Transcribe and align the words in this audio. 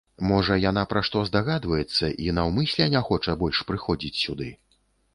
Можа, 0.29 0.55
яна 0.67 0.85
пра 0.93 1.03
што 1.09 1.21
здагадваецца 1.31 2.11
і 2.25 2.35
наўмысля 2.39 2.91
не 2.97 3.05
хоча 3.13 3.39
больш 3.45 3.65
прыходзіць 3.73 4.19
сюды? 4.27 4.53